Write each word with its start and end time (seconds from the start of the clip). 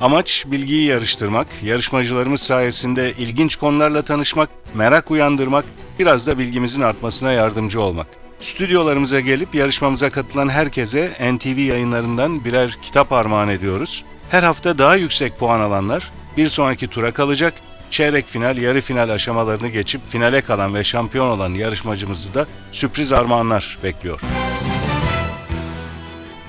Amaç 0.00 0.44
bilgiyi 0.46 0.84
yarıştırmak, 0.84 1.46
yarışmacılarımız 1.62 2.40
sayesinde 2.40 3.12
ilginç 3.12 3.56
konularla 3.56 4.02
tanışmak, 4.02 4.50
merak 4.74 5.10
uyandırmak, 5.10 5.64
biraz 5.98 6.26
da 6.26 6.38
bilgimizin 6.38 6.80
artmasına 6.80 7.32
yardımcı 7.32 7.80
olmak. 7.80 8.06
Stüdyolarımıza 8.40 9.20
gelip 9.20 9.54
yarışmamıza 9.54 10.10
katılan 10.10 10.48
herkese 10.48 11.12
NTV 11.34 11.58
yayınlarından 11.58 12.44
birer 12.44 12.78
kitap 12.82 13.12
armağan 13.12 13.48
ediyoruz. 13.48 14.04
Her 14.30 14.42
hafta 14.42 14.78
daha 14.78 14.96
yüksek 14.96 15.38
puan 15.38 15.60
alanlar 15.60 16.10
bir 16.36 16.46
sonraki 16.46 16.88
tura 16.88 17.12
kalacak. 17.12 17.54
Çeyrek 17.90 18.28
final, 18.28 18.58
yarı 18.58 18.80
final 18.80 19.08
aşamalarını 19.08 19.68
geçip 19.68 20.06
finale 20.06 20.40
kalan 20.40 20.74
ve 20.74 20.84
şampiyon 20.84 21.28
olan 21.28 21.54
yarışmacımızı 21.54 22.34
da 22.34 22.46
sürpriz 22.72 23.12
armağanlar 23.12 23.78
bekliyor. 23.84 24.20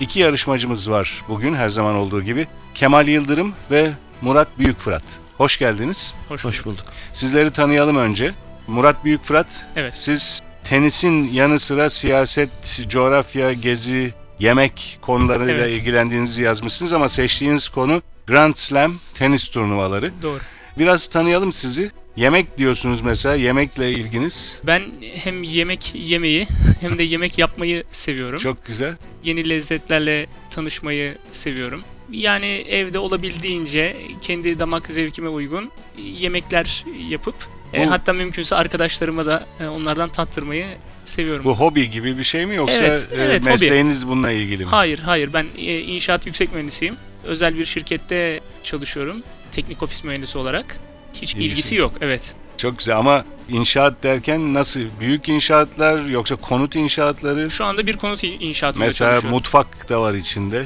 İki 0.01 0.19
yarışmacımız 0.19 0.91
var 0.91 1.21
bugün 1.29 1.53
her 1.53 1.69
zaman 1.69 1.95
olduğu 1.95 2.21
gibi. 2.23 2.47
Kemal 2.73 3.07
Yıldırım 3.07 3.53
ve 3.71 3.91
Murat 4.21 4.47
Büyükfırat. 4.59 5.03
Hoş 5.37 5.57
geldiniz. 5.59 6.13
Hoş, 6.29 6.45
Hoş 6.45 6.65
bulduk. 6.65 6.85
Sizleri 7.13 7.51
tanıyalım 7.51 7.97
önce. 7.97 8.33
Murat 8.67 9.05
Büyükfırat, 9.05 9.47
Evet. 9.75 9.93
siz 9.97 10.41
tenisin 10.63 11.29
yanı 11.33 11.59
sıra 11.59 11.89
siyaset, 11.89 12.81
coğrafya, 12.87 13.53
gezi, 13.53 14.13
yemek 14.39 14.99
konularıyla 15.01 15.53
Evet. 15.65 15.73
ilgilendiğinizi 15.75 16.43
yazmışsınız 16.43 16.93
ama 16.93 17.09
seçtiğiniz 17.09 17.69
konu 17.69 18.01
Grand 18.27 18.55
Slam 18.55 18.95
tenis 19.13 19.47
turnuvaları. 19.47 20.11
Doğru. 20.21 20.39
Biraz 20.77 21.07
tanıyalım 21.07 21.53
sizi. 21.53 21.91
Yemek 22.15 22.57
diyorsunuz 22.57 23.01
mesela, 23.01 23.35
yemekle 23.35 23.91
ilginiz. 23.91 24.59
Ben 24.63 24.81
hem 25.15 25.43
yemek 25.43 25.91
yemeyi 25.95 26.47
hem 26.81 26.97
de 26.97 27.03
yemek 27.03 27.37
yapmayı 27.37 27.83
seviyorum. 27.91 28.39
Çok 28.39 28.65
güzel. 28.65 28.95
Yeni 29.23 29.49
lezzetlerle 29.49 30.27
tanışmayı 30.49 31.17
seviyorum. 31.31 31.83
Yani 32.11 32.45
evde 32.47 32.99
olabildiğince 32.99 33.95
kendi 34.21 34.59
damak 34.59 34.87
zevkime 34.87 35.29
uygun 35.29 35.71
yemekler 35.97 36.85
yapıp 37.09 37.35
e, 37.73 37.85
Bu- 37.85 37.91
hatta 37.91 38.13
mümkünse 38.13 38.55
arkadaşlarıma 38.55 39.25
da 39.25 39.45
e, 39.59 39.67
onlardan 39.67 40.09
tattırmayı 40.09 40.65
seviyorum. 41.05 41.45
Bu 41.45 41.55
hobi 41.59 41.89
gibi 41.91 42.17
bir 42.17 42.23
şey 42.23 42.45
mi 42.45 42.55
yoksa 42.55 42.83
Evet, 42.85 43.07
e, 43.11 43.15
evet, 43.15 43.41
hobi. 43.41 43.49
mesleğiniz 43.49 44.07
bununla 44.07 44.31
ilgili 44.31 44.63
mi? 44.63 44.69
Hayır, 44.69 44.99
hayır. 44.99 45.33
Ben 45.33 45.45
e, 45.57 45.79
inşaat 45.79 46.25
yüksek 46.25 46.53
mühendisiyim. 46.53 46.95
Özel 47.23 47.57
bir 47.59 47.65
şirkette 47.65 48.39
çalışıyorum. 48.63 49.23
Teknik 49.51 49.83
ofis 49.83 50.03
mühendisi 50.03 50.37
olarak. 50.37 50.77
Hiç 51.13 51.33
İlgisi 51.35 51.45
ilgisi 51.45 51.75
yok. 51.75 51.93
Evet. 52.01 52.35
Çok 52.57 52.77
güzel 52.77 52.97
ama 52.97 53.25
inşaat 53.49 54.03
derken 54.03 54.53
nasıl? 54.53 54.81
Büyük 54.99 55.29
inşaatlar 55.29 56.03
yoksa 56.05 56.35
konut 56.35 56.75
inşaatları? 56.75 57.51
Şu 57.51 57.65
anda 57.65 57.87
bir 57.87 57.97
konut 57.97 58.23
in- 58.23 58.39
inşaatında 58.39 58.85
Mesela 58.85 59.21
mutfak 59.21 59.89
da 59.89 60.01
var 60.01 60.13
içinde 60.13 60.65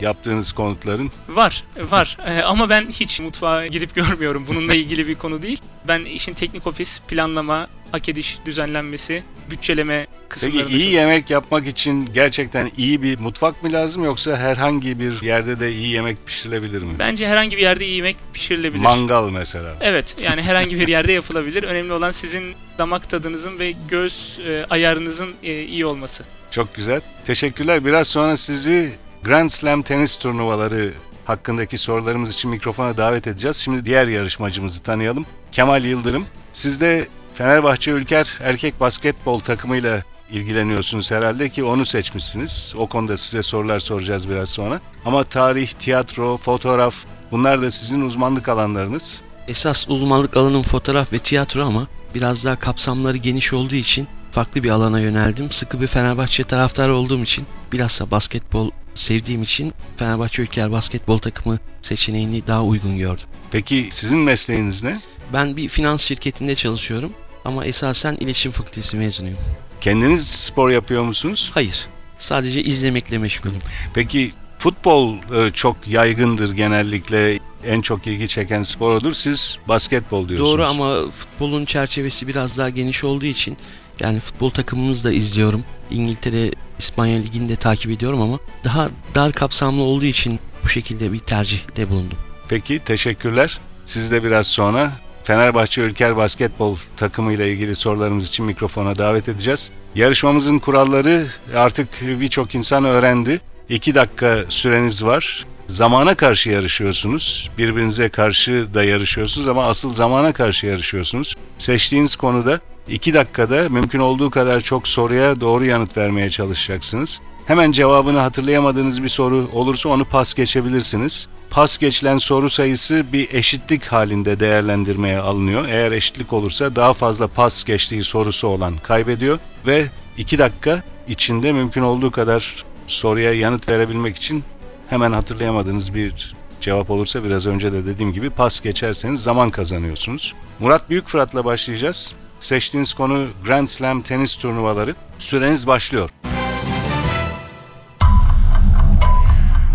yaptığınız 0.00 0.52
konutların. 0.52 1.10
Var, 1.28 1.64
var. 1.90 2.18
Ee, 2.26 2.42
ama 2.42 2.68
ben 2.68 2.86
hiç 2.90 3.20
mutfağa 3.20 3.66
gidip 3.66 3.94
görmüyorum. 3.94 4.44
Bununla 4.48 4.74
ilgili 4.80 5.08
bir 5.08 5.14
konu 5.14 5.42
değil. 5.42 5.60
Ben 5.88 6.00
işin 6.00 6.34
teknik 6.34 6.66
ofis, 6.66 7.00
planlama, 7.08 7.66
hak 7.96 8.08
ediş 8.08 8.38
düzenlenmesi, 8.46 9.22
bütçeleme 9.50 10.06
Peki 10.10 10.28
kısımlarında 10.28 10.70
iyi 10.70 10.84
çok- 10.84 10.92
yemek 10.92 11.30
yapmak 11.30 11.66
için 11.66 12.08
gerçekten 12.14 12.70
iyi 12.76 13.02
bir 13.02 13.18
mutfak 13.18 13.62
mı 13.62 13.72
lazım 13.72 14.04
yoksa 14.04 14.36
herhangi 14.36 15.00
bir 15.00 15.22
yerde 15.22 15.60
de 15.60 15.72
iyi 15.72 15.88
yemek 15.88 16.26
pişirilebilir 16.26 16.82
mi? 16.82 16.92
Bence 16.98 17.28
herhangi 17.28 17.56
bir 17.56 17.62
yerde 17.62 17.86
iyi 17.86 17.96
yemek 17.96 18.16
pişirilebilir. 18.32 18.82
Mangal 18.82 19.30
mesela. 19.30 19.74
Evet, 19.80 20.16
yani 20.22 20.42
herhangi 20.42 20.80
bir 20.80 20.88
yerde 20.88 21.12
yapılabilir. 21.12 21.62
Önemli 21.62 21.92
olan 21.92 22.10
sizin 22.10 22.54
damak 22.78 23.10
tadınızın 23.10 23.58
ve 23.58 23.74
göz 23.88 24.40
e, 24.48 24.64
ayarınızın 24.70 25.34
e, 25.42 25.62
iyi 25.62 25.86
olması. 25.86 26.24
Çok 26.50 26.74
güzel. 26.74 27.00
Teşekkürler. 27.26 27.84
Biraz 27.84 28.08
sonra 28.08 28.36
sizi 28.36 28.92
Grand 29.24 29.48
Slam 29.50 29.82
tenis 29.82 30.16
turnuvaları 30.16 30.90
hakkındaki 31.24 31.78
sorularımız 31.78 32.34
için 32.34 32.50
mikrofona 32.50 32.96
davet 32.96 33.26
edeceğiz. 33.26 33.56
Şimdi 33.56 33.84
diğer 33.84 34.06
yarışmacımızı 34.06 34.82
tanıyalım. 34.82 35.26
Kemal 35.52 35.84
Yıldırım. 35.84 36.26
Siz 36.52 36.80
de 36.80 37.08
Fenerbahçe 37.36 37.90
Ülker 37.90 38.34
erkek 38.40 38.80
basketbol 38.80 39.40
takımıyla 39.40 40.02
ilgileniyorsunuz 40.30 41.10
herhalde 41.10 41.48
ki 41.48 41.64
onu 41.64 41.86
seçmişsiniz. 41.86 42.74
O 42.78 42.86
konuda 42.86 43.16
size 43.16 43.42
sorular 43.42 43.78
soracağız 43.78 44.30
biraz 44.30 44.48
sonra. 44.48 44.80
Ama 45.04 45.24
tarih, 45.24 45.68
tiyatro, 45.68 46.36
fotoğraf 46.36 46.94
bunlar 47.30 47.62
da 47.62 47.70
sizin 47.70 48.00
uzmanlık 48.00 48.48
alanlarınız. 48.48 49.20
Esas 49.48 49.88
uzmanlık 49.88 50.36
alanım 50.36 50.62
fotoğraf 50.62 51.12
ve 51.12 51.18
tiyatro 51.18 51.64
ama 51.64 51.86
biraz 52.14 52.44
daha 52.44 52.58
kapsamları 52.58 53.16
geniş 53.16 53.52
olduğu 53.52 53.74
için 53.74 54.08
farklı 54.32 54.62
bir 54.62 54.70
alana 54.70 55.00
yöneldim. 55.00 55.50
Sıkı 55.50 55.80
bir 55.80 55.86
Fenerbahçe 55.86 56.44
taraftarı 56.44 56.94
olduğum 56.94 57.22
için 57.22 57.46
bilhassa 57.72 58.10
basketbol 58.10 58.70
sevdiğim 58.94 59.42
için 59.42 59.72
Fenerbahçe 59.96 60.42
Ülker 60.42 60.72
basketbol 60.72 61.18
takımı 61.18 61.58
seçeneğini 61.82 62.46
daha 62.46 62.64
uygun 62.64 62.96
gördüm. 62.96 63.26
Peki 63.50 63.88
sizin 63.90 64.18
mesleğiniz 64.18 64.82
ne? 64.82 65.00
Ben 65.32 65.56
bir 65.56 65.68
finans 65.68 66.02
şirketinde 66.02 66.54
çalışıyorum 66.54 67.12
ama 67.46 67.64
esasen 67.64 68.16
iletişim 68.20 68.52
fakültesi 68.52 68.96
mezunuyum. 68.96 69.38
Kendiniz 69.80 70.26
spor 70.28 70.70
yapıyor 70.70 71.02
musunuz? 71.02 71.50
Hayır, 71.54 71.86
sadece 72.18 72.62
izlemekle 72.62 73.18
meşgulüm. 73.18 73.58
Peki 73.94 74.32
futbol 74.58 75.14
e, 75.14 75.50
çok 75.50 75.88
yaygındır 75.88 76.54
genellikle 76.54 77.38
en 77.66 77.80
çok 77.80 78.06
ilgi 78.06 78.28
çeken 78.28 78.62
spor 78.62 78.94
odur. 78.94 79.12
Siz 79.12 79.58
basketbol 79.68 80.28
diyorsunuz. 80.28 80.52
Doğru 80.52 80.66
ama 80.66 81.10
futbolun 81.10 81.64
çerçevesi 81.64 82.28
biraz 82.28 82.58
daha 82.58 82.70
geniş 82.70 83.04
olduğu 83.04 83.26
için 83.26 83.56
yani 84.00 84.20
futbol 84.20 84.50
takımımızı 84.50 85.04
da 85.04 85.12
izliyorum. 85.12 85.64
İngiltere, 85.90 86.50
İspanya 86.78 87.18
Ligi'ni 87.18 87.48
de 87.48 87.56
takip 87.56 87.90
ediyorum 87.90 88.22
ama 88.22 88.38
daha 88.64 88.88
dar 89.14 89.32
kapsamlı 89.32 89.82
olduğu 89.82 90.04
için 90.04 90.40
bu 90.64 90.68
şekilde 90.68 91.12
bir 91.12 91.18
tercihte 91.18 91.90
bulundum. 91.90 92.18
Peki 92.48 92.78
teşekkürler. 92.78 93.60
Siz 93.84 94.10
de 94.10 94.24
biraz 94.24 94.46
sonra 94.46 94.92
Fenerbahçe 95.26 95.82
Ülker 95.82 96.16
Basketbol 96.16 96.76
takımıyla 96.96 97.46
ilgili 97.46 97.74
sorularımız 97.74 98.28
için 98.28 98.46
mikrofona 98.46 98.98
davet 98.98 99.28
edeceğiz. 99.28 99.70
Yarışmamızın 99.94 100.58
kuralları 100.58 101.26
artık 101.54 101.88
birçok 102.02 102.54
insan 102.54 102.84
öğrendi. 102.84 103.40
2 103.68 103.94
dakika 103.94 104.44
süreniz 104.48 105.04
var. 105.04 105.46
Zamana 105.66 106.14
karşı 106.14 106.50
yarışıyorsunuz. 106.50 107.50
Birbirinize 107.58 108.08
karşı 108.08 108.74
da 108.74 108.84
yarışıyorsunuz 108.84 109.48
ama 109.48 109.64
asıl 109.66 109.94
zamana 109.94 110.32
karşı 110.32 110.66
yarışıyorsunuz. 110.66 111.34
Seçtiğiniz 111.58 112.16
konuda 112.16 112.60
2 112.88 113.14
dakikada 113.14 113.68
mümkün 113.68 113.98
olduğu 113.98 114.30
kadar 114.30 114.60
çok 114.60 114.88
soruya 114.88 115.40
doğru 115.40 115.64
yanıt 115.64 115.96
vermeye 115.96 116.30
çalışacaksınız. 116.30 117.20
Hemen 117.46 117.72
cevabını 117.72 118.18
hatırlayamadığınız 118.18 119.02
bir 119.02 119.08
soru 119.08 119.48
olursa 119.52 119.88
onu 119.88 120.04
pas 120.04 120.34
geçebilirsiniz. 120.34 121.28
Pas 121.50 121.78
geçilen 121.78 122.16
soru 122.16 122.50
sayısı 122.50 123.12
bir 123.12 123.34
eşitlik 123.34 123.84
halinde 123.86 124.40
değerlendirmeye 124.40 125.18
alınıyor. 125.18 125.68
Eğer 125.68 125.92
eşitlik 125.92 126.32
olursa 126.32 126.76
daha 126.76 126.92
fazla 126.92 127.28
pas 127.28 127.64
geçtiği 127.64 128.02
sorusu 128.02 128.48
olan 128.48 128.78
kaybediyor 128.78 129.38
ve 129.66 129.86
2 130.18 130.38
dakika 130.38 130.82
içinde 131.08 131.52
mümkün 131.52 131.82
olduğu 131.82 132.10
kadar 132.10 132.64
soruya 132.86 133.32
yanıt 133.32 133.68
verebilmek 133.68 134.16
için 134.16 134.44
hemen 134.88 135.12
hatırlayamadığınız 135.12 135.94
bir 135.94 136.34
cevap 136.60 136.90
olursa 136.90 137.24
biraz 137.24 137.46
önce 137.46 137.72
de 137.72 137.86
dediğim 137.86 138.12
gibi 138.12 138.30
pas 138.30 138.60
geçerseniz 138.60 139.22
zaman 139.22 139.50
kazanıyorsunuz. 139.50 140.34
Murat 140.60 140.90
Büyükfırat'la 140.90 141.44
başlayacağız. 141.44 142.14
Seçtiğiniz 142.40 142.94
konu 142.94 143.26
Grand 143.44 143.68
Slam 143.68 144.02
tenis 144.02 144.36
turnuvaları. 144.36 144.94
Süreniz 145.18 145.66
başlıyor. 145.66 146.10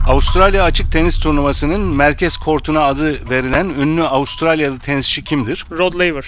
Avustralya 0.07 0.63
Açık 0.63 0.92
Tenis 0.92 1.19
Turnuvası'nın 1.19 1.81
merkez 1.81 2.38
kortuna 2.38 2.83
adı 2.83 3.30
verilen 3.30 3.69
ünlü 3.69 4.03
Avustralyalı 4.03 4.80
tenisçi 4.80 5.24
kimdir? 5.24 5.65
Rod 5.71 5.94
Laver. 5.94 6.25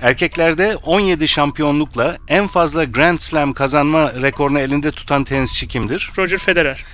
Erkeklerde 0.00 0.76
17 0.76 1.28
şampiyonlukla 1.28 2.16
en 2.28 2.46
fazla 2.46 2.84
Grand 2.84 3.18
Slam 3.18 3.52
kazanma 3.52 4.12
rekorunu 4.12 4.60
elinde 4.60 4.90
tutan 4.90 5.24
tenisçi 5.24 5.68
kimdir? 5.68 6.10
Roger 6.18 6.38
Federer. 6.38 6.84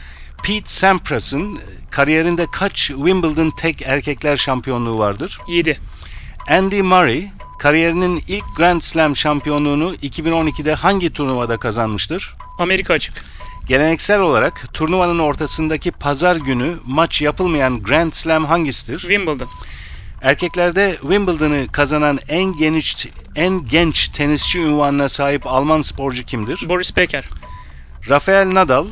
Pete 0.43 0.69
Sampras'ın 0.69 1.59
kariyerinde 1.91 2.47
kaç 2.53 2.77
Wimbledon 2.77 3.51
tek 3.51 3.83
erkekler 3.83 4.37
şampiyonluğu 4.37 4.99
vardır? 4.99 5.39
7. 5.49 5.79
Andy 6.49 6.83
Murray 6.83 7.31
kariyerinin 7.59 8.23
ilk 8.29 8.45
Grand 8.57 8.81
Slam 8.81 9.17
şampiyonluğunu 9.17 9.95
2012'de 9.95 10.75
hangi 10.75 11.13
turnuvada 11.13 11.57
kazanmıştır? 11.57 12.35
Amerika 12.59 12.95
açık. 12.95 13.25
Geleneksel 13.67 14.21
olarak 14.21 14.75
turnuvanın 14.75 15.19
ortasındaki 15.19 15.91
pazar 15.91 16.37
günü 16.37 16.77
maç 16.87 17.23
yapılmayan 17.23 17.83
Grand 17.83 18.13
Slam 18.13 18.45
hangisidir? 18.45 18.99
Wimbledon. 18.99 19.49
Erkeklerde 20.23 20.97
Wimbledon'ı 21.01 21.67
kazanan 21.73 22.19
en 22.29 22.57
genç 22.57 23.09
en 23.37 23.65
genç 23.65 24.09
tenisçi 24.09 24.61
unvanına 24.61 25.09
sahip 25.09 25.47
Alman 25.47 25.81
sporcu 25.81 26.25
kimdir? 26.25 26.69
Boris 26.69 26.97
Becker. 26.97 27.25
Rafael 28.09 28.55
Nadal 28.55 28.87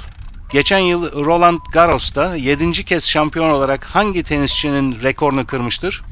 geçen 0.52 0.78
yıl 0.78 1.24
Roland 1.24 1.60
Garros'ta 1.72 2.36
7. 2.36 2.84
kez 2.84 3.08
şampiyon 3.08 3.50
olarak 3.50 3.84
hangi 3.84 4.22
tenisçinin 4.22 5.02
rekorunu 5.02 5.46
kırmıştır? 5.46 6.02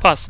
Pas. 0.00 0.28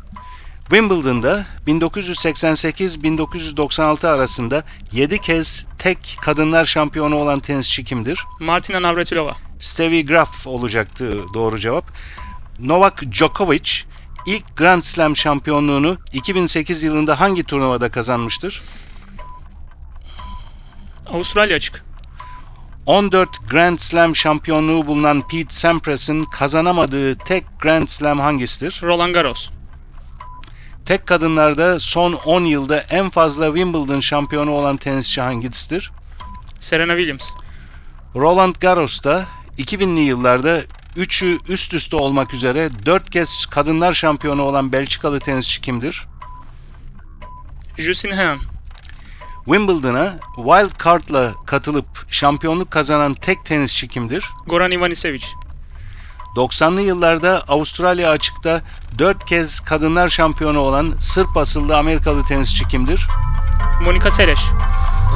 Wimbledon'da 0.70 1.46
1988-1996 1.66 4.08
arasında 4.08 4.64
7 4.92 5.18
kez 5.18 5.66
tek 5.78 6.16
kadınlar 6.20 6.64
şampiyonu 6.64 7.16
olan 7.16 7.40
tenisçi 7.40 7.84
kimdir? 7.84 8.24
Martina 8.40 8.82
Navratilova. 8.82 9.36
Stevie 9.58 10.02
Graf 10.02 10.46
olacaktı 10.46 11.18
doğru 11.34 11.58
cevap. 11.58 11.84
Novak 12.58 13.12
Djokovic 13.12 13.70
ilk 14.26 14.56
Grand 14.56 14.82
Slam 14.82 15.16
şampiyonluğunu 15.16 15.96
2008 16.12 16.82
yılında 16.82 17.20
hangi 17.20 17.44
turnuvada 17.44 17.90
kazanmıştır? 17.90 18.62
Avustralya 21.06 21.56
açık. 21.56 21.84
14 22.86 23.50
Grand 23.50 23.78
Slam 23.78 24.16
şampiyonluğu 24.16 24.86
bulunan 24.86 25.28
Pete 25.28 25.54
Sampras'ın 25.54 26.24
kazanamadığı 26.24 27.18
tek 27.18 27.60
Grand 27.60 27.88
Slam 27.88 28.18
hangisidir? 28.18 28.80
Roland 28.82 29.14
Garros. 29.14 29.50
Tek 30.86 31.06
kadınlarda 31.06 31.78
son 31.78 32.12
10 32.12 32.44
yılda 32.44 32.80
en 32.80 33.10
fazla 33.10 33.46
Wimbledon 33.46 34.00
şampiyonu 34.00 34.50
olan 34.50 34.76
tenisçi 34.76 35.20
hangisidir? 35.20 35.92
Serena 36.60 36.96
Williams. 36.96 37.30
Roland 38.14 38.54
Garros'ta 38.60 39.24
2000'li 39.58 40.00
yıllarda 40.00 40.62
üçü 40.96 41.38
üst 41.48 41.74
üste 41.74 41.96
olmak 41.96 42.34
üzere 42.34 42.70
4 42.86 43.10
kez 43.10 43.46
kadınlar 43.46 43.92
şampiyonu 43.92 44.42
olan 44.42 44.72
Belçikalı 44.72 45.20
tenisçi 45.20 45.60
kimdir? 45.60 46.06
Justin 47.76 48.10
Henan. 48.10 48.38
Wimbledon'a 49.44 50.18
wild 50.36 50.84
card'la 50.84 51.34
katılıp 51.46 51.86
şampiyonluk 52.10 52.70
kazanan 52.70 53.14
tek 53.14 53.44
tenisçi 53.44 53.88
kimdir? 53.88 54.24
Goran 54.46 54.70
Ivanisevic. 54.70 55.24
90'lı 56.36 56.82
yıllarda 56.82 57.44
Avustralya 57.48 58.10
açıkta 58.10 58.62
4 58.98 59.24
kez 59.24 59.60
kadınlar 59.60 60.08
şampiyonu 60.08 60.58
olan 60.60 60.94
Sırp 61.00 61.36
asıllı 61.36 61.76
Amerikalı 61.76 62.24
tenisçi 62.24 62.68
kimdir? 62.68 63.08
Monica 63.84 64.10
Seles. 64.10 64.40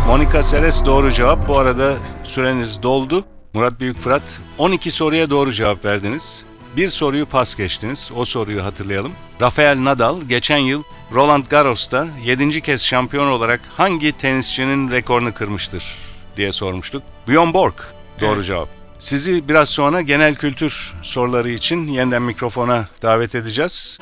Monica 0.06 0.42
Seles 0.42 0.84
doğru 0.84 1.12
cevap. 1.12 1.48
Bu 1.48 1.58
arada 1.58 1.94
süreniz 2.24 2.82
doldu. 2.82 3.24
Murat 3.54 3.80
Büyük 3.80 4.00
Fırat 4.00 4.22
12 4.58 4.90
soruya 4.90 5.30
doğru 5.30 5.52
cevap 5.52 5.84
verdiniz. 5.84 6.44
Bir 6.76 6.88
soruyu 6.88 7.26
pas 7.26 7.54
geçtiniz. 7.54 8.10
O 8.16 8.24
soruyu 8.24 8.64
hatırlayalım. 8.64 9.12
Rafael 9.40 9.84
Nadal 9.84 10.20
geçen 10.20 10.58
yıl 10.58 10.82
Roland 11.14 11.44
Garros'ta 11.50 12.06
7. 12.24 12.60
kez 12.60 12.84
şampiyon 12.84 13.26
olarak 13.26 13.60
hangi 13.76 14.12
tenisçinin 14.12 14.90
rekorunu 14.90 15.34
kırmıştır 15.34 15.94
diye 16.36 16.52
sormuştuk. 16.52 17.02
Bjorn 17.28 17.52
Borg 17.54 17.74
doğru 18.20 18.34
Evet. 18.34 18.44
cevap. 18.46 18.79
Sizi 19.00 19.48
biraz 19.48 19.68
sonra 19.68 20.00
genel 20.00 20.34
kültür 20.34 20.94
soruları 21.02 21.50
için 21.50 21.86
yeniden 21.86 22.22
mikrofona 22.22 22.88
davet 23.02 23.34
edeceğiz. 23.34 23.98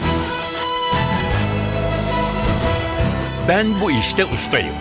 Ben 3.48 3.80
bu 3.80 3.90
işte 3.90 4.24
ustayım. 4.24 4.74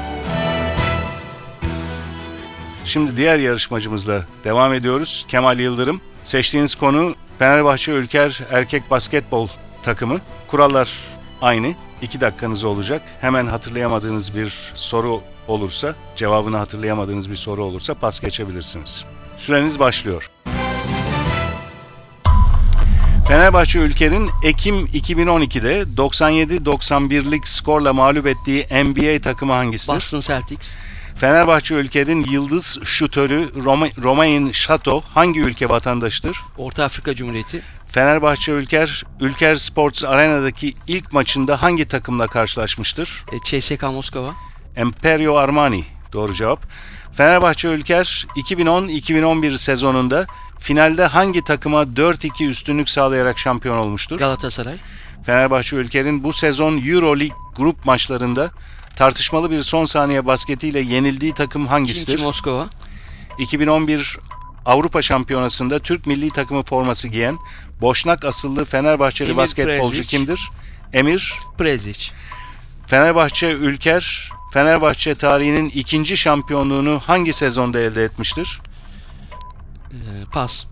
Şimdi 2.85 3.17
diğer 3.17 3.37
yarışmacımızla 3.37 4.25
devam 4.43 4.73
ediyoruz. 4.73 5.25
Kemal 5.27 5.59
Yıldırım. 5.59 6.01
Seçtiğiniz 6.23 6.75
konu 6.75 7.15
Fenerbahçe 7.39 7.91
Ülker 7.91 8.41
Erkek 8.51 8.91
Basketbol 8.91 9.47
takımı. 9.83 10.21
Kurallar 10.47 10.93
aynı. 11.41 11.73
2 12.01 12.21
dakikanız 12.21 12.63
olacak. 12.63 13.01
Hemen 13.21 13.47
hatırlayamadığınız 13.47 14.35
bir 14.35 14.71
soru 14.75 15.21
olursa, 15.47 15.95
cevabını 16.15 16.57
hatırlayamadığınız 16.57 17.29
bir 17.29 17.35
soru 17.35 17.63
olursa 17.63 17.93
pas 17.93 18.19
geçebilirsiniz. 18.19 19.05
Süreniz 19.37 19.79
başlıyor. 19.79 20.29
Fenerbahçe 23.27 23.79
Ülker'in 23.79 24.29
Ekim 24.43 24.85
2012'de 24.85 25.81
97-91'lik 25.97 27.47
skorla 27.47 27.93
mağlup 27.93 28.27
ettiği 28.27 28.63
NBA 28.63 29.21
takımı 29.21 29.53
hangisidir? 29.53 29.95
Boston 29.95 30.19
Celtics. 30.19 30.77
Fenerbahçe 31.15 31.75
ülkenin 31.75 32.23
yıldız 32.23 32.79
şutörü 32.83 33.49
Roma, 33.63 33.87
Romain 34.03 34.51
Şato 34.51 35.01
hangi 35.13 35.39
ülke 35.39 35.69
vatandaşıdır? 35.69 36.37
Orta 36.57 36.83
Afrika 36.83 37.15
Cumhuriyeti. 37.15 37.61
Fenerbahçe 37.85 38.51
Ülker, 38.51 39.03
Ülker 39.19 39.55
Sports 39.55 40.03
Arena'daki 40.03 40.73
ilk 40.87 41.13
maçında 41.13 41.61
hangi 41.61 41.87
takımla 41.87 42.27
karşılaşmıştır? 42.27 43.25
E, 43.31 43.59
CSK 43.59 43.83
Moskova. 43.83 44.33
Emperio 44.77 45.35
Armani. 45.35 45.83
Doğru 46.13 46.33
cevap. 46.33 46.59
Fenerbahçe 47.11 47.67
Ülker 47.67 48.25
2010-2011 48.35 49.57
sezonunda 49.57 50.25
finalde 50.59 51.05
hangi 51.05 51.43
takıma 51.43 51.83
4-2 51.83 52.49
üstünlük 52.49 52.89
sağlayarak 52.89 53.39
şampiyon 53.39 53.77
olmuştur? 53.77 54.17
Galatasaray. 54.17 54.75
Fenerbahçe 55.25 55.75
Ülker'in 55.75 56.23
bu 56.23 56.33
sezon 56.33 56.81
Euroleague 56.87 57.37
grup 57.55 57.85
maçlarında 57.85 58.51
tartışmalı 58.95 59.51
bir 59.51 59.61
son 59.61 59.85
saniye 59.85 60.25
basketiyle 60.25 60.79
yenildiği 60.79 61.33
takım 61.33 61.67
hangisidir? 61.67 62.11
Kimki 62.11 62.23
Moskova. 62.23 62.67
2011 63.39 64.17
Avrupa 64.65 65.01
Şampiyonası'nda 65.01 65.79
Türk 65.79 66.07
milli 66.07 66.29
takımı 66.29 66.63
forması 66.63 67.07
giyen 67.07 67.37
Boşnak 67.81 68.25
asıllı 68.25 68.65
Fenerbahçeli 68.65 69.29
Emir 69.29 69.37
basketbolcu 69.37 69.95
Prezic. 69.95 70.17
kimdir? 70.17 70.49
Emir 70.93 71.33
Prezic. 71.57 72.11
Fenerbahçe 72.87 73.51
Ülker 73.51 74.31
Fenerbahçe 74.51 75.15
tarihinin 75.15 75.69
ikinci 75.69 76.17
şampiyonluğunu 76.17 76.99
hangi 77.05 77.33
sezonda 77.33 77.79
elde 77.79 78.03
etmiştir? 78.03 78.61
E, 79.91 79.95
pas. 80.31 80.65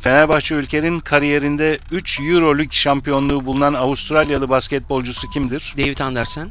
Fenerbahçe 0.00 0.54
Ülker'in 0.54 1.00
kariyerinde 1.00 1.78
3 1.90 2.20
Euroleague 2.20 2.72
şampiyonluğu 2.72 3.46
bulunan 3.46 3.74
Avustralyalı 3.74 4.48
basketbolcusu 4.48 5.30
kimdir? 5.30 5.74
David 5.78 5.98
Andersen. 5.98 6.50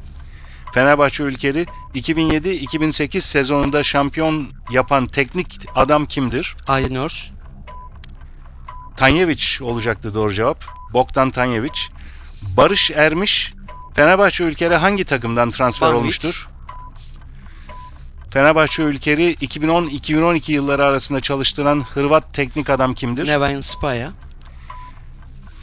Fenerbahçe 0.73 1.23
Ülker'i 1.23 1.65
2007-2008 1.95 3.19
sezonunda 3.19 3.83
şampiyon 3.83 4.47
yapan 4.71 5.07
teknik 5.07 5.65
adam 5.75 6.05
kimdir? 6.05 6.55
Aydın 6.67 6.95
Örs. 6.95 7.23
Tanyeviç 8.97 9.61
olacaktı 9.61 10.13
doğru 10.13 10.33
cevap. 10.33 10.65
Bogdan 10.93 11.31
Tanyeviç. 11.31 11.89
Barış 12.41 12.91
Ermiş 12.91 13.53
Fenerbahçe 13.95 14.43
Ülker'e 14.43 14.75
hangi 14.75 15.05
takımdan 15.05 15.51
transfer 15.51 15.87
Banvit. 15.89 15.99
olmuştur? 16.01 16.47
Fenerbahçe 18.31 18.83
Ülker'i 18.83 19.33
2010-2012 19.33 20.51
yılları 20.51 20.85
arasında 20.85 21.19
çalıştıran 21.19 21.85
Hırvat 21.93 22.33
teknik 22.33 22.69
adam 22.69 22.93
kimdir? 22.93 23.27
Nevain 23.27 23.59
Spaya. 23.59 24.11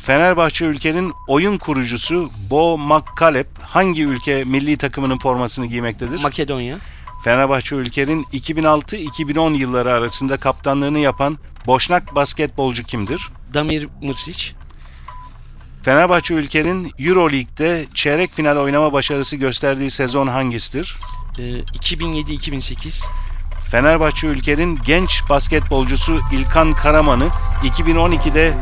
Fenerbahçe 0.03 0.65
Ülker'in 0.65 1.13
oyun 1.29 1.59
kurucusu 1.59 2.31
Bo 2.51 2.79
Makkalep 2.79 3.47
hangi 3.63 4.05
ülke 4.05 4.45
milli 4.45 4.77
takımının 4.77 5.19
formasını 5.19 5.67
giymektedir? 5.67 6.23
Makedonya. 6.23 6.79
Fenerbahçe 7.25 7.77
Ülker'in 7.77 8.25
2006-2010 8.25 9.57
yılları 9.57 9.93
arasında 9.93 10.37
kaptanlığını 10.37 10.99
yapan 10.99 11.39
Boşnak 11.67 12.15
basketbolcu 12.15 12.83
kimdir? 12.85 13.29
Damir 13.55 13.89
Mrsic. 14.03 14.53
Fenerbahçe 15.83 16.35
Ülker'in 16.35 16.93
Euroleague'de 16.99 17.87
çeyrek 17.95 18.33
final 18.33 18.57
oynama 18.57 18.93
başarısı 18.93 19.37
gösterdiği 19.37 19.91
sezon 19.91 20.27
hangisidir? 20.27 20.97
E, 21.39 21.43
2007-2008. 21.43 23.05
Fenerbahçe 23.71 24.27
Ülker'in 24.27 24.79
genç 24.87 25.23
basketbolcusu 25.31 26.21
İlkan 26.33 26.73
Karaman'ı 26.73 27.29
2012'de 27.63 28.55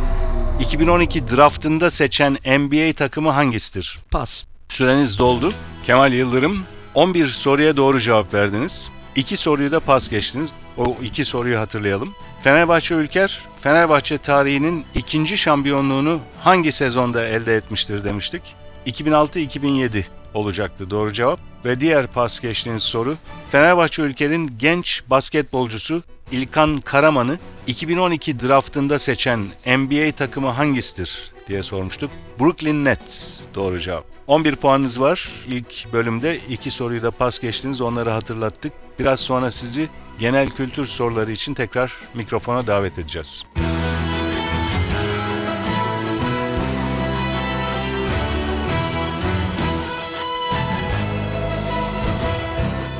2012 0.61 1.29
draftında 1.29 1.91
seçen 1.91 2.33
NBA 2.33 2.93
takımı 2.93 3.31
hangisidir? 3.31 3.99
Pas. 4.11 4.45
Süreniz 4.69 5.19
doldu. 5.19 5.53
Kemal 5.85 6.13
Yıldırım 6.13 6.63
11 6.95 7.27
soruya 7.27 7.77
doğru 7.77 8.01
cevap 8.01 8.35
verdiniz. 8.35 8.91
2 9.17 9.37
soruyu 9.37 9.73
da 9.73 9.81
pas 9.81 10.09
geçtiniz. 10.09 10.51
O 10.77 10.97
iki 11.03 11.25
soruyu 11.25 11.59
hatırlayalım. 11.59 12.15
Fenerbahçe 12.43 12.95
Ülker, 12.95 13.41
Fenerbahçe 13.61 14.19
tarihinin 14.19 14.85
ikinci 14.95 15.39
şampiyonluğunu 15.39 16.21
hangi 16.43 16.73
sezonda 16.73 17.27
elde 17.27 17.57
etmiştir 17.57 18.05
demiştik. 18.05 18.43
2006-2007 18.87 20.05
olacaktı 20.35 20.91
doğru 20.91 21.13
cevap. 21.13 21.41
Ve 21.67 21.81
diğer 21.81 22.07
pas 22.07 22.41
geçtiğiniz 22.41 22.83
soru, 22.83 23.17
Fenerbahçe 23.51 24.03
Ülker'in 24.03 24.51
genç 24.59 25.03
basketbolcusu 25.11 26.03
İlkan 26.31 26.81
Karaman'ı 26.81 27.39
2012 27.67 28.41
draftında 28.41 28.99
seçen 28.99 29.41
NBA 29.67 30.13
takımı 30.13 30.49
hangisidir 30.49 31.31
diye 31.49 31.63
sormuştuk. 31.63 32.11
Brooklyn 32.41 32.85
Nets 32.85 33.41
doğru 33.55 33.81
cevap. 33.81 34.05
11 34.27 34.57
puanınız 34.57 35.01
var. 35.01 35.31
İlk 35.49 35.93
bölümde 35.93 36.39
iki 36.49 36.71
soruyu 36.71 37.03
da 37.03 37.11
pas 37.11 37.39
geçtiniz. 37.39 37.81
Onları 37.81 38.11
hatırlattık. 38.11 38.73
Biraz 38.99 39.21
sonra 39.21 39.51
sizi 39.51 39.89
genel 40.19 40.51
kültür 40.51 40.87
soruları 40.87 41.33
için 41.33 41.55
tekrar 41.55 41.93
mikrofona 42.15 42.67
davet 42.67 42.99
edeceğiz. 42.99 43.45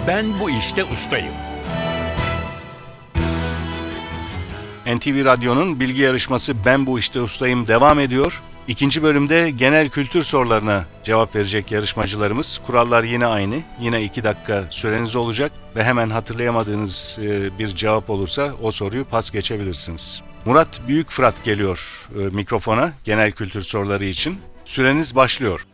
Ben 0.07 0.41
bu 0.41 0.51
işte 0.51 0.85
ustayım. 0.85 1.33
NTV 4.87 5.25
Radyo'nun 5.25 5.81
bilgi 5.81 6.03
yarışması 6.03 6.65
Ben 6.65 6.87
Bu 6.87 6.99
İşte 6.99 7.21
Ustayım 7.21 7.67
devam 7.67 8.01
ediyor. 8.01 8.43
İkinci 8.69 9.03
bölümde 9.03 9.51
genel 9.51 9.89
kültür 9.89 10.23
sorularına 10.23 10.85
cevap 11.05 11.37
verecek 11.37 11.73
yarışmacılarımız. 11.73 12.61
Kurallar 12.67 13.05
yine 13.05 13.27
aynı. 13.27 13.57
Yine 13.81 14.03
iki 14.03 14.25
dakika 14.25 14.65
süreniz 14.71 15.17
olacak 15.17 15.53
ve 15.77 15.85
hemen 15.85 16.11
hatırlayamadığınız 16.11 17.19
e, 17.23 17.59
bir 17.59 17.69
cevap 17.69 18.11
olursa 18.11 18.53
o 18.63 18.71
soruyu 18.71 19.05
pas 19.05 19.31
geçebilirsiniz. 19.31 20.23
Murat 20.45 20.81
Büyük 20.89 21.11
Fırat 21.11 21.45
geliyor 21.45 22.09
e, 22.19 22.19
mikrofona 22.19 22.93
genel 23.05 23.33
kültür 23.33 23.61
soruları 23.61 24.05
için. 24.05 24.39
Süreniz 24.65 25.17
başlıyor. 25.17 25.67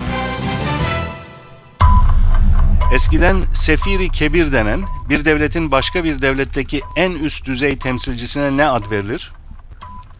Eskiden 2.92 3.42
Sefiri 3.54 4.08
Kebir 4.08 4.52
denen 4.52 4.82
bir 5.08 5.24
devletin 5.24 5.70
başka 5.70 6.04
bir 6.04 6.22
devletteki 6.22 6.80
en 6.96 7.10
üst 7.10 7.44
düzey 7.44 7.78
temsilcisine 7.78 8.56
ne 8.56 8.68
ad 8.68 8.90
verilir? 8.90 9.32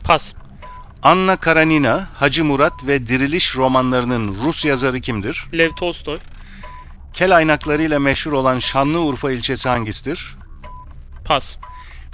Pas. 0.04 0.34
Anna 1.02 1.36
Karanina, 1.36 2.08
Hacı 2.14 2.44
Murat 2.44 2.86
ve 2.86 3.06
Diriliş 3.06 3.56
romanlarının 3.56 4.36
Rus 4.44 4.64
yazarı 4.64 5.00
kimdir? 5.00 5.46
Lev 5.54 5.70
Tolstoy. 5.70 6.18
Kel 7.12 7.36
aynaklarıyla 7.36 7.98
meşhur 7.98 8.32
olan 8.32 8.58
Şanlıurfa 8.58 9.32
ilçesi 9.32 9.68
hangisidir? 9.68 10.36
Pas. 11.24 11.56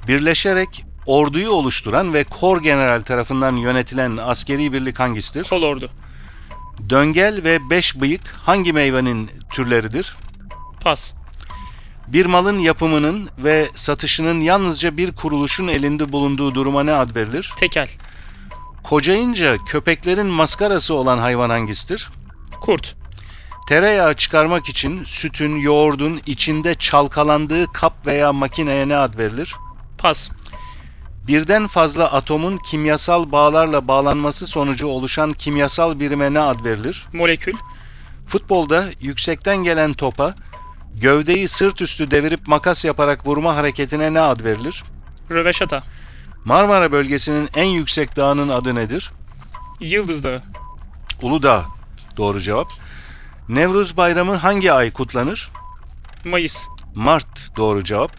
Birleşerek 0.08 0.84
orduyu 1.06 1.50
oluşturan 1.50 2.14
ve 2.14 2.24
kor 2.24 2.62
general 2.62 3.00
tarafından 3.00 3.56
yönetilen 3.56 4.16
askeri 4.16 4.72
birlik 4.72 4.98
hangisidir? 4.98 5.44
Kol 5.48 5.62
ordu. 5.62 5.90
Döngel 6.88 7.44
ve 7.44 7.70
beş 7.70 8.00
bıyık 8.00 8.26
hangi 8.26 8.72
meyvenin 8.72 9.30
türleridir? 9.50 10.16
Pas. 10.88 11.12
Bir 12.06 12.26
malın 12.26 12.58
yapımının 12.58 13.30
ve 13.38 13.68
satışının 13.74 14.40
yalnızca 14.40 14.96
bir 14.96 15.12
kuruluşun 15.12 15.68
elinde 15.68 16.12
bulunduğu 16.12 16.54
duruma 16.54 16.82
ne 16.82 16.92
ad 16.92 17.16
verilir? 17.16 17.52
Tekel. 17.56 17.88
Kocayınca 18.84 19.56
köpeklerin 19.66 20.26
maskarası 20.26 20.94
olan 20.94 21.18
hayvan 21.18 21.50
hangisidir? 21.50 22.08
Kurt. 22.60 22.96
Tereyağı 23.68 24.14
çıkarmak 24.14 24.68
için 24.68 25.04
sütün, 25.04 25.56
yoğurdun 25.56 26.20
içinde 26.26 26.74
çalkalandığı 26.74 27.72
kap 27.72 28.06
veya 28.06 28.32
makineye 28.32 28.88
ne 28.88 28.96
ad 28.96 29.18
verilir? 29.18 29.54
Pas. 29.98 30.30
Birden 31.26 31.66
fazla 31.66 32.12
atomun 32.12 32.56
kimyasal 32.56 33.32
bağlarla 33.32 33.88
bağlanması 33.88 34.46
sonucu 34.46 34.86
oluşan 34.86 35.32
kimyasal 35.32 36.00
birime 36.00 36.34
ne 36.34 36.40
ad 36.40 36.64
verilir? 36.64 37.06
Molekül. 37.12 37.54
Futbolda 38.26 38.84
yüksekten 39.00 39.56
gelen 39.56 39.92
topa 39.92 40.34
gövdeyi 40.94 41.48
sırt 41.48 41.80
üstü 41.80 42.10
devirip 42.10 42.48
makas 42.48 42.84
yaparak 42.84 43.26
vurma 43.26 43.56
hareketine 43.56 44.14
ne 44.14 44.20
ad 44.20 44.44
verilir? 44.44 44.84
Röveşata. 45.30 45.82
Marmara 46.44 46.92
bölgesinin 46.92 47.48
en 47.56 47.64
yüksek 47.64 48.16
dağının 48.16 48.48
adı 48.48 48.74
nedir? 48.74 49.10
Yıldız 49.80 50.24
Dağı. 50.24 50.42
Uludağ. 51.22 51.64
Doğru 52.16 52.40
cevap. 52.40 52.68
Nevruz 53.48 53.96
Bayramı 53.96 54.34
hangi 54.34 54.72
ay 54.72 54.92
kutlanır? 54.92 55.50
Mayıs. 56.24 56.66
Mart 56.94 57.56
doğru 57.56 57.84
cevap. 57.84 58.12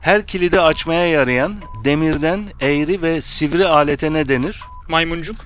Her 0.00 0.26
kilidi 0.26 0.60
açmaya 0.60 1.06
yarayan 1.06 1.54
demirden 1.84 2.40
eğri 2.60 3.02
ve 3.02 3.20
sivri 3.20 3.66
alete 3.66 4.12
ne 4.12 4.28
denir? 4.28 4.60
Maymuncuk. 4.88 5.36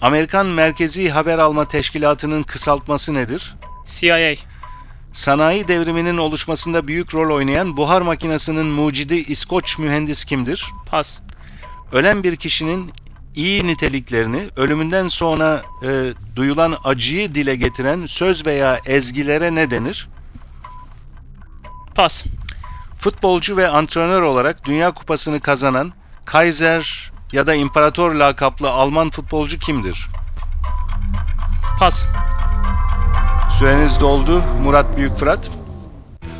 Amerikan 0.00 0.46
Merkezi 0.46 1.10
Haber 1.10 1.38
Alma 1.38 1.68
Teşkilatı'nın 1.68 2.42
kısaltması 2.42 3.14
nedir? 3.14 3.54
CIA. 3.86 4.34
Sanayi 5.14 5.68
devriminin 5.68 6.16
oluşmasında 6.16 6.88
büyük 6.88 7.14
rol 7.14 7.34
oynayan 7.34 7.76
buhar 7.76 8.00
makinesinin 8.00 8.66
mucidi 8.66 9.14
İskoç 9.14 9.78
mühendis 9.78 10.24
kimdir? 10.24 10.66
Pas. 10.86 11.20
Ölen 11.92 12.22
bir 12.22 12.36
kişinin 12.36 12.92
iyi 13.34 13.66
niteliklerini 13.66 14.48
ölümünden 14.56 15.08
sonra 15.08 15.62
e, 15.82 16.12
duyulan 16.36 16.76
acıyı 16.84 17.34
dile 17.34 17.56
getiren 17.56 18.06
söz 18.06 18.46
veya 18.46 18.78
ezgilere 18.86 19.54
ne 19.54 19.70
denir? 19.70 20.08
Pas. 21.94 22.24
Futbolcu 22.98 23.56
ve 23.56 23.68
antrenör 23.68 24.22
olarak 24.22 24.64
Dünya 24.64 24.90
Kupası'nı 24.90 25.40
kazanan 25.40 25.92
Kaiser 26.24 27.12
ya 27.32 27.46
da 27.46 27.54
İmparator 27.54 28.14
lakaplı 28.14 28.70
Alman 28.70 29.10
futbolcu 29.10 29.58
kimdir? 29.58 30.08
Pas. 31.78 32.06
Süreniz 33.58 34.00
doldu 34.00 34.42
Murat 34.62 34.96
Büyükfırat. 34.96 35.50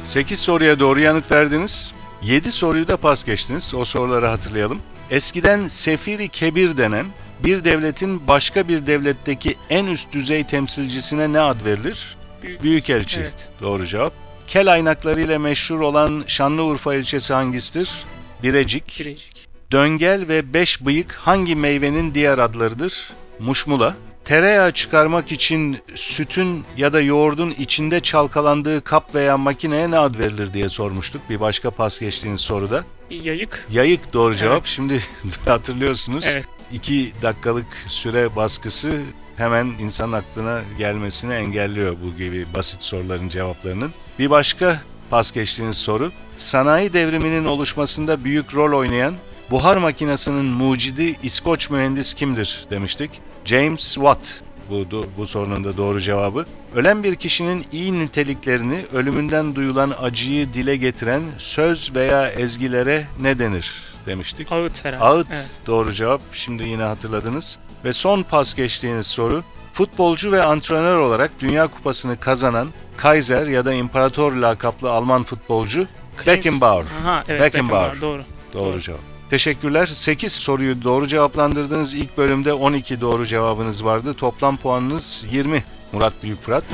8 0.05 0.39
soruya 0.41 0.81
doğru 0.81 1.01
yanıt 1.01 1.31
verdiniz. 1.33 1.95
7 2.23 2.53
soruyu 2.53 2.89
da 2.89 2.97
pas 2.97 3.25
geçtiniz. 3.25 3.75
O 3.75 3.85
soruları 3.85 4.27
hatırlayalım. 4.27 4.79
Eskiden 5.11 5.69
Sefiri 5.69 6.29
Kebir 6.29 6.77
denen 6.77 7.07
bir 7.45 7.65
devletin 7.65 8.27
başka 8.27 8.69
bir 8.69 8.87
devletteki 8.87 9.57
en 9.71 9.87
üst 9.87 10.13
düzey 10.13 10.45
temsilcisine 10.45 11.33
ne 11.33 11.41
ad 11.41 11.65
verilir? 11.65 12.17
Büyük. 12.43 12.63
Büyükelçi. 12.63 13.21
Evet. 13.21 13.51
Doğru 13.61 13.87
cevap. 13.87 14.13
Kel 14.47 14.73
aynaklarıyla 14.73 15.39
meşhur 15.39 15.81
olan 15.81 16.25
Şanlıurfa 16.27 16.95
ilçesi 16.95 17.35
hangisidir? 17.35 18.05
Birecik. 18.43 19.01
Birecik. 19.01 19.49
Döngel 19.73 20.29
ve 20.29 20.55
beş 20.55 20.85
bıyık 20.85 21.13
hangi 21.13 21.57
meyvenin 21.57 22.15
diğer 22.15 22.39
adlarıdır? 22.39 23.11
Muşmula. 23.39 23.95
Tereyağı 24.25 24.73
çıkarmak 24.73 25.33
için 25.33 25.79
sütün 25.95 26.65
ya 26.77 26.93
da 26.93 27.01
yoğurdun 27.01 27.51
içinde 27.59 28.01
çalkalandığı 28.01 28.85
kap 28.85 29.15
veya 29.15 29.39
makineye 29.39 29.91
ne 29.91 29.99
ad 29.99 30.19
verilir 30.19 30.53
diye 30.53 30.69
sormuştuk 30.69 31.23
bir 31.31 31.41
başka 31.41 31.71
pas 31.71 32.01
geçtiğiniz 32.01 32.41
soruda. 32.41 32.85
Yayık. 33.11 33.67
Yayık 33.71 34.13
doğru 34.13 34.35
cevap. 34.35 34.57
Evet. 34.57 34.67
Şimdi 34.67 35.01
hatırlıyorsunuz. 35.45 36.27
Evet. 36.27 36.45
2 36.73 37.13
dakikalık 37.23 37.67
süre 37.87 38.37
baskısı 38.37 39.01
hemen 39.37 39.67
insan 39.81 40.13
aklına 40.13 40.61
gelmesini 40.79 41.35
engelliyor 41.35 41.97
bu 42.05 42.17
gibi 42.17 42.47
basit 42.55 42.83
soruların 42.83 43.29
cevaplarının. 43.29 43.93
Bir 44.19 44.31
başka 44.31 44.81
pas 45.11 45.33
geçtiğiniz 45.33 45.77
soru. 45.77 46.13
Sanayi 46.37 46.93
devriminin 46.93 47.45
oluşmasında 47.45 48.25
büyük 48.25 48.55
rol 48.55 48.79
oynayan 48.79 49.15
buhar 49.51 49.77
makinesinin 49.77 50.45
mucidi 50.45 51.17
İskoç 51.23 51.71
mühendis 51.71 52.15
kimdir 52.15 52.67
demiştik. 52.71 53.11
James 53.45 53.95
Watt 53.95 54.43
bu, 54.71 55.07
bu 55.19 55.27
sorunun 55.27 55.65
da 55.65 55.77
doğru 55.77 56.01
cevabı. 56.01 56.47
Ölen 56.75 57.03
bir 57.03 57.15
kişinin 57.15 57.67
iyi 57.73 57.99
niteliklerini 57.99 58.85
ölümünden 58.93 59.55
duyulan 59.55 59.95
acıyı 60.03 60.55
dile 60.55 60.77
getiren 60.77 61.23
söz 61.39 61.95
veya 61.95 62.29
ezgilere 62.29 63.07
ne 63.21 63.39
denir 63.39 63.83
demiştik. 64.07 64.53
Ağıt 64.53 64.85
herhalde. 64.85 65.05
Ağıt 65.05 65.27
Evet. 65.33 65.59
doğru 65.67 65.93
cevap. 65.93 66.21
Şimdi 66.33 66.63
yine 66.63 66.83
hatırladınız. 66.83 67.59
Ve 67.85 67.93
son 67.93 68.23
pas 68.23 68.55
geçtiğiniz 68.55 69.07
soru. 69.07 69.43
Futbolcu 69.73 70.33
ve 70.33 70.43
antrenör 70.43 70.97
olarak 70.97 71.31
Dünya 71.41 71.67
Kupası'nı 71.67 72.21
kazanan 72.21 72.69
Kaiser 72.97 73.47
ya 73.47 73.65
da 73.65 73.73
İmparator 73.73 74.33
lakaplı 74.33 74.91
Alman 74.91 75.23
futbolcu 75.23 75.87
Beckenbauer. 76.27 76.85
Aha, 77.03 77.25
evet, 77.29 77.41
Beckenbauer. 77.41 77.83
Beckenbauer. 77.93 78.01
Doğru. 78.01 78.23
Doğru 78.55 78.73
Doğru. 78.73 78.81
cevap. 78.81 79.14
Teşekkürler. 79.35 79.87
8 79.87 80.33
soruyu 80.33 80.83
doğru 80.83 81.07
cevaplandırdınız. 81.07 81.95
İlk 81.95 82.17
bölümde 82.17 82.53
12 82.53 83.01
doğru 83.01 83.27
cevabınız 83.27 83.85
vardı. 83.85 84.15
Toplam 84.15 84.57
puanınız 84.57 85.27
20. 85.31 85.65
Murat 85.93 86.13
Büyükfırat. 86.23 86.65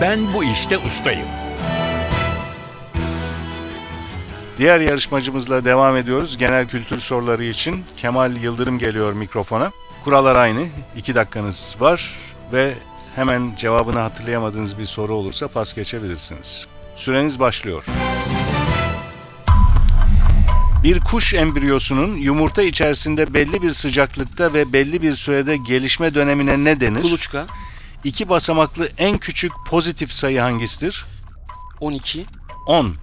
Ben 0.00 0.34
bu 0.34 0.44
işte 0.44 0.78
ustayım. 0.78 1.28
Diğer 4.58 4.80
yarışmacımızla 4.80 5.64
devam 5.64 5.96
ediyoruz. 5.96 6.36
Genel 6.36 6.68
kültür 6.68 6.98
soruları 6.98 7.44
için 7.44 7.84
Kemal 7.96 8.36
Yıldırım 8.36 8.78
geliyor 8.78 9.12
mikrofona. 9.12 9.72
Kurallar 10.04 10.36
aynı. 10.36 10.66
2 10.96 11.14
dakikanız 11.14 11.76
var 11.80 12.18
ve 12.52 12.74
hemen 13.14 13.52
cevabını 13.56 13.98
hatırlayamadığınız 13.98 14.78
bir 14.78 14.86
soru 14.86 15.14
olursa 15.14 15.48
pas 15.48 15.74
geçebilirsiniz. 15.74 16.66
Süreniz 16.94 17.40
başlıyor. 17.40 17.84
Bir 20.86 21.00
kuş 21.00 21.34
embriyosunun 21.34 22.16
yumurta 22.16 22.62
içerisinde 22.62 23.34
belli 23.34 23.62
bir 23.62 23.70
sıcaklıkta 23.70 24.54
ve 24.54 24.72
belli 24.72 25.02
bir 25.02 25.12
sürede 25.12 25.56
gelişme 25.56 26.14
dönemine 26.14 26.64
ne 26.64 26.80
denir? 26.80 27.02
Kuluçka. 27.02 27.46
İki 28.04 28.28
basamaklı 28.28 28.90
en 28.98 29.18
küçük 29.18 29.52
pozitif 29.66 30.12
sayı 30.12 30.40
hangisidir? 30.40 31.04
12. 31.80 32.26
10. 32.66 32.94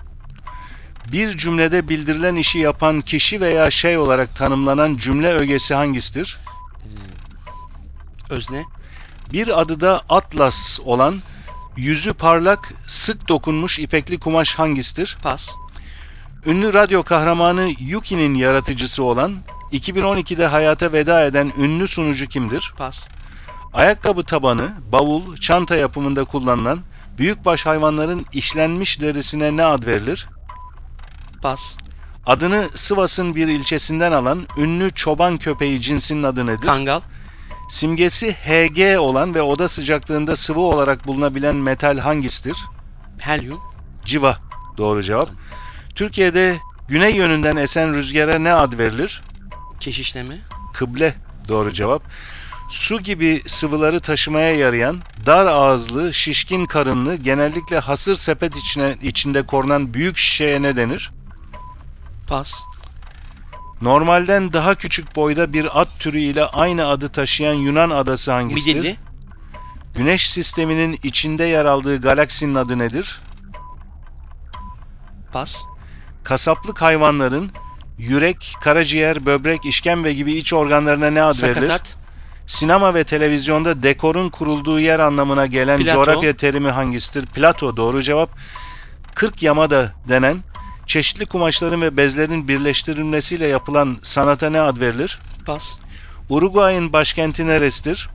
Bir 1.11 1.37
cümlede 1.37 1.89
bildirilen 1.89 2.35
işi 2.35 2.59
yapan 2.59 3.01
kişi 3.01 3.41
veya 3.41 3.71
şey 3.71 3.97
olarak 3.97 4.35
tanımlanan 4.35 4.97
cümle 4.97 5.33
ögesi 5.33 5.73
hangisidir? 5.75 6.39
Özne. 8.29 8.63
Bir 9.33 9.61
adı 9.61 9.79
da 9.79 10.01
atlas 10.09 10.79
olan, 10.85 11.21
yüzü 11.77 12.13
parlak, 12.13 12.73
sık 12.87 13.27
dokunmuş 13.27 13.79
ipekli 13.79 14.19
kumaş 14.19 14.55
hangisidir? 14.55 15.17
Pas. 15.23 15.53
Ünlü 16.45 16.73
radyo 16.73 17.03
kahramanı 17.03 17.71
Yuki'nin 17.79 18.35
yaratıcısı 18.35 19.03
olan, 19.03 19.33
2012'de 19.71 20.47
hayata 20.47 20.91
veda 20.91 21.25
eden 21.25 21.51
ünlü 21.57 21.87
sunucu 21.87 22.27
kimdir? 22.27 22.73
Pas. 22.77 23.07
Ayakkabı 23.73 24.23
tabanı, 24.23 24.71
bavul, 24.91 25.37
çanta 25.37 25.75
yapımında 25.75 26.23
kullanılan 26.23 26.79
Büyükbaş 27.17 27.65
hayvanların 27.65 28.25
işlenmiş 28.33 29.01
derisine 29.01 29.57
ne 29.57 29.63
ad 29.63 29.85
verilir? 29.85 30.29
Pas. 31.41 31.77
Adını 32.25 32.69
Sivas'ın 32.75 33.35
bir 33.35 33.47
ilçesinden 33.47 34.11
alan 34.11 34.47
ünlü 34.57 34.91
çoban 34.91 35.37
köpeği 35.37 35.81
cinsinin 35.81 36.23
adı 36.23 36.45
nedir? 36.45 36.67
Kangal. 36.67 37.01
Simgesi 37.69 38.31
Hg 38.31 38.99
olan 38.99 39.35
ve 39.35 39.41
oda 39.41 39.67
sıcaklığında 39.67 40.35
sıvı 40.35 40.59
olarak 40.59 41.07
bulunabilen 41.07 41.55
metal 41.55 41.97
hangisidir? 41.97 42.57
Helyum. 43.19 43.59
Civa. 44.05 44.37
Doğru 44.77 45.03
cevap. 45.03 45.29
Türkiye'de 45.95 46.57
güney 46.87 47.15
yönünden 47.15 47.55
esen 47.55 47.93
rüzgara 47.93 48.39
ne 48.39 48.53
ad 48.53 48.77
verilir? 48.77 49.21
Keşişleme. 49.79 50.37
Kıble. 50.73 51.15
Doğru 51.47 51.73
cevap. 51.73 52.03
Su 52.69 53.01
gibi 53.01 53.41
sıvıları 53.47 53.99
taşımaya 53.99 54.55
yarayan, 54.55 54.99
dar 55.25 55.45
ağızlı, 55.45 56.13
şişkin 56.13 56.65
karınlı, 56.65 57.15
genellikle 57.15 57.79
hasır 57.79 58.15
sepet 58.15 58.55
içine, 58.55 58.97
içinde 59.01 59.41
korunan 59.41 59.93
büyük 59.93 60.17
şişeye 60.17 60.61
ne 60.61 60.75
denir? 60.75 61.11
Pas. 62.27 62.63
Normalden 63.81 64.53
daha 64.53 64.75
küçük 64.75 65.15
boyda 65.15 65.53
bir 65.53 65.81
at 65.81 65.87
türü 65.99 66.19
ile 66.19 66.43
aynı 66.45 66.87
adı 66.87 67.09
taşıyan 67.09 67.53
Yunan 67.53 67.89
adası 67.89 68.31
hangisidir? 68.31 68.75
Midilli. 68.75 68.97
Güneş 69.95 70.31
sisteminin 70.31 70.99
içinde 71.03 71.43
yer 71.43 71.65
aldığı 71.65 72.01
galaksinin 72.01 72.55
adı 72.55 72.79
nedir? 72.79 73.21
Pas. 75.31 75.63
Kasaplık 76.23 76.81
hayvanların 76.81 77.51
yürek, 77.97 78.55
karaciğer, 78.61 79.25
böbrek, 79.25 79.65
işkembe 79.65 80.13
gibi 80.13 80.33
iç 80.33 80.53
organlarına 80.53 81.09
ne 81.09 81.23
ad 81.23 81.43
verilir? 81.43 81.55
Sakatat. 81.55 81.97
Sinema 82.47 82.93
ve 82.93 83.03
televizyonda 83.03 83.83
dekorun 83.83 84.29
kurulduğu 84.29 84.79
yer 84.79 84.99
anlamına 84.99 85.45
gelen 85.45 85.77
Plato. 85.79 86.05
coğrafya 86.05 86.35
terimi 86.35 86.69
hangisidir? 86.69 87.25
Plato 87.25 87.77
doğru 87.77 88.01
cevap. 88.01 88.29
40 89.15 89.43
yamada 89.43 89.91
denen 90.09 90.37
çeşitli 90.85 91.25
kumaşların 91.25 91.81
ve 91.81 91.97
bezlerin 91.97 92.47
birleştirilmesiyle 92.47 93.47
yapılan 93.47 93.97
sanata 94.01 94.49
ne 94.49 94.61
ad 94.61 94.77
verilir? 94.79 95.19
Pas. 95.45 95.77
Uruguay'ın 96.29 96.93
başkenti 96.93 97.47
neresidir? 97.47 98.09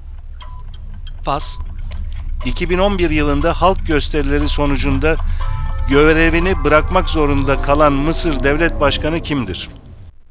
Pas. 1.25 1.59
2011 2.45 3.11
yılında 3.11 3.53
halk 3.63 3.87
gösterileri 3.87 4.49
sonucunda 4.49 5.17
görevini 5.89 6.65
bırakmak 6.65 7.09
zorunda 7.09 7.63
kalan 7.63 7.93
Mısır 7.93 8.43
Devlet 8.43 8.81
Başkanı 8.81 9.21
kimdir? 9.23 9.69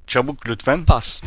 Çabuk 0.07 0.49
lütfen. 0.49 0.85
Pas. 0.85 1.21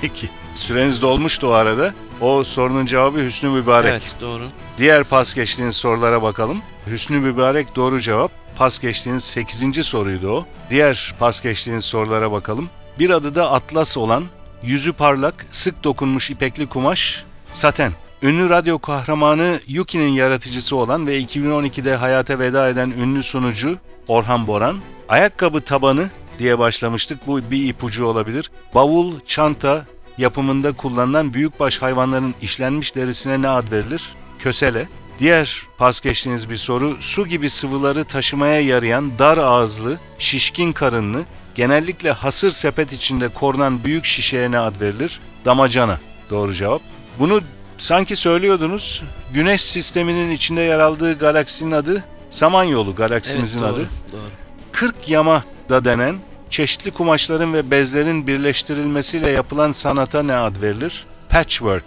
Peki. 0.00 0.30
Süreniz 0.54 1.02
dolmuştu 1.02 1.46
o 1.46 1.50
arada. 1.50 1.94
O 2.20 2.44
sorunun 2.44 2.86
cevabı 2.86 3.18
Hüsnü 3.18 3.50
Mübarek. 3.50 3.90
Evet 3.90 4.16
doğru. 4.20 4.42
Diğer 4.78 5.04
pas 5.04 5.34
geçtiğiniz 5.34 5.76
sorulara 5.76 6.22
bakalım. 6.22 6.62
Hüsnü 6.86 7.18
Mübarek 7.18 7.76
doğru 7.76 8.00
cevap. 8.00 8.30
Pas 8.56 8.78
geçtiğiniz 8.78 9.24
8. 9.24 9.86
soruydu 9.86 10.30
o. 10.30 10.46
Diğer 10.70 11.14
pas 11.18 11.40
geçtiğiniz 11.40 11.84
sorulara 11.84 12.32
bakalım. 12.32 12.70
Bir 12.98 13.10
adı 13.10 13.34
da 13.34 13.50
atlas 13.50 13.96
olan, 13.96 14.24
yüzü 14.62 14.92
parlak, 14.92 15.46
sık 15.50 15.84
dokunmuş 15.84 16.30
ipekli 16.30 16.66
kumaş, 16.66 17.24
saten. 17.52 17.92
Ünlü 18.22 18.50
radyo 18.50 18.78
kahramanı 18.78 19.60
Yuki'nin 19.68 20.08
yaratıcısı 20.08 20.76
olan 20.76 21.06
ve 21.06 21.20
2012'de 21.20 21.96
hayata 21.96 22.38
veda 22.38 22.68
eden 22.68 22.90
ünlü 22.90 23.22
sunucu 23.22 23.78
Orhan 24.08 24.46
Boran, 24.46 24.76
ayakkabı 25.08 25.60
tabanı 25.60 26.10
diye 26.38 26.58
başlamıştık. 26.58 27.26
Bu 27.26 27.40
bir 27.50 27.68
ipucu 27.68 28.06
olabilir. 28.06 28.50
Bavul, 28.74 29.14
çanta 29.26 29.86
yapımında 30.18 30.72
kullanılan 30.72 31.34
büyükbaş 31.34 31.82
hayvanların 31.82 32.34
işlenmiş 32.42 32.94
derisine 32.94 33.42
ne 33.42 33.48
ad 33.48 33.72
verilir? 33.72 34.08
Kösele. 34.38 34.88
Diğer 35.18 35.62
pas 35.78 36.00
geçtiğiniz 36.00 36.50
bir 36.50 36.56
soru, 36.56 36.96
su 37.00 37.26
gibi 37.26 37.50
sıvıları 37.50 38.04
taşımaya 38.04 38.60
yarayan 38.60 39.18
dar 39.18 39.38
ağızlı, 39.38 39.98
şişkin 40.18 40.72
karınlı, 40.72 41.22
genellikle 41.54 42.10
hasır 42.10 42.50
sepet 42.50 42.92
içinde 42.92 43.28
korunan 43.28 43.84
büyük 43.84 44.04
şişeye 44.04 44.50
ne 44.50 44.58
ad 44.58 44.80
verilir? 44.80 45.20
Damacana. 45.44 46.00
Doğru 46.30 46.54
cevap. 46.54 46.82
Bunu 47.18 47.40
sanki 47.80 48.16
söylüyordunuz. 48.16 49.02
Güneş 49.32 49.62
sisteminin 49.62 50.30
içinde 50.30 50.60
yer 50.60 50.78
aldığı 50.78 51.18
galaksinin 51.18 51.72
adı 51.72 52.04
Samanyolu 52.30 52.94
galaksimizin 52.94 53.62
evet, 53.62 53.70
doğru. 53.72 53.80
adı. 53.80 53.88
Doğru. 54.12 54.30
40 54.72 55.08
yama 55.08 55.44
da 55.68 55.84
denen 55.84 56.16
çeşitli 56.50 56.90
kumaşların 56.90 57.54
ve 57.54 57.70
bezlerin 57.70 58.26
birleştirilmesiyle 58.26 59.30
yapılan 59.30 59.70
sanata 59.70 60.22
ne 60.22 60.34
ad 60.34 60.62
verilir? 60.62 61.06
Patchwork 61.28 61.84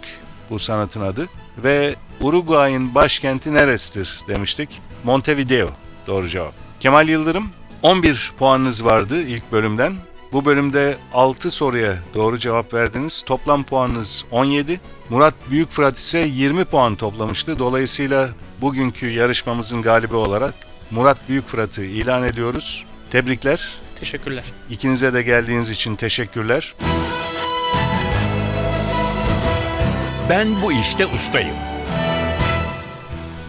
bu 0.50 0.58
sanatın 0.58 1.00
adı 1.00 1.28
ve 1.58 1.94
Uruguay'ın 2.20 2.94
başkenti 2.94 3.54
neresidir 3.54 4.20
demiştik? 4.28 4.80
Montevideo 5.04 5.68
doğru 6.06 6.28
cevap. 6.28 6.52
Kemal 6.80 7.08
Yıldırım 7.08 7.50
11 7.82 8.32
puanınız 8.38 8.84
vardı 8.84 9.22
ilk 9.22 9.52
bölümden. 9.52 9.94
Bu 10.34 10.44
bölümde 10.44 10.96
6 11.12 11.50
soruya 11.50 11.94
doğru 12.14 12.38
cevap 12.38 12.74
verdiniz. 12.74 13.22
Toplam 13.22 13.64
puanınız 13.64 14.24
17. 14.30 14.80
Murat 15.10 15.34
Büyükfırat 15.50 15.98
ise 15.98 16.18
20 16.18 16.64
puan 16.64 16.96
toplamıştı. 16.96 17.58
Dolayısıyla 17.58 18.28
bugünkü 18.60 19.10
yarışmamızın 19.10 19.82
galibi 19.82 20.14
olarak 20.14 20.54
Murat 20.90 21.28
Büyükfırat'ı 21.28 21.84
ilan 21.84 22.24
ediyoruz. 22.24 22.84
Tebrikler. 23.10 23.68
Teşekkürler. 24.00 24.44
İkinize 24.70 25.14
de 25.14 25.22
geldiğiniz 25.22 25.70
için 25.70 25.96
teşekkürler. 25.96 26.74
Ben 30.30 30.62
bu 30.62 30.72
işte 30.72 31.06
ustayım. 31.06 31.56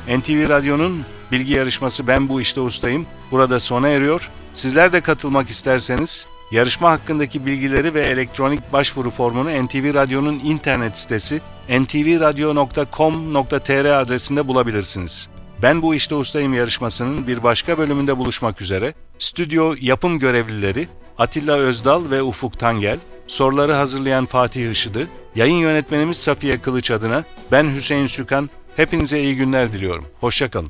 NTV 0.07 0.49
Radyo'nun 0.49 1.05
bilgi 1.31 1.53
yarışması 1.53 2.07
Ben 2.07 2.29
Bu 2.29 2.41
İşte 2.41 2.61
Ustayım 2.61 3.05
burada 3.31 3.59
sona 3.59 3.87
eriyor. 3.87 4.31
Sizler 4.53 4.93
de 4.93 5.01
katılmak 5.01 5.49
isterseniz 5.49 6.27
yarışma 6.55 6.91
hakkındaki 6.91 7.45
bilgileri 7.45 7.93
ve 7.93 8.01
elektronik 8.01 8.73
başvuru 8.73 9.09
formunu 9.09 9.65
NTV 9.65 9.93
Radyo'nun 9.93 10.39
internet 10.39 10.97
sitesi 10.97 11.41
ntvradio.com.tr 11.69 13.85
adresinde 13.85 14.47
bulabilirsiniz. 14.47 15.29
Ben 15.61 15.81
Bu 15.81 15.95
İşte 15.95 16.15
Ustayım 16.15 16.53
yarışmasının 16.53 17.27
bir 17.27 17.43
başka 17.43 17.77
bölümünde 17.77 18.17
buluşmak 18.17 18.61
üzere. 18.61 18.93
Stüdyo 19.19 19.75
yapım 19.81 20.19
görevlileri 20.19 20.87
Atilla 21.17 21.57
Özdal 21.57 22.11
ve 22.11 22.23
Ufuk 22.23 22.59
Tangel, 22.59 22.97
soruları 23.27 23.73
hazırlayan 23.73 24.25
Fatih 24.25 24.71
Işıdı, 24.71 25.07
yayın 25.35 25.57
yönetmenimiz 25.57 26.17
Safiye 26.17 26.57
Kılıç 26.57 26.91
adına 26.91 27.23
ben 27.51 27.75
Hüseyin 27.75 28.05
Sükan, 28.05 28.49
hepinize 28.75 29.21
iyi 29.21 29.35
günler 29.35 29.73
diliyorum. 29.73 30.05
Hoşçakalın. 30.21 30.69